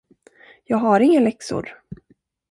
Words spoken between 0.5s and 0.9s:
Jag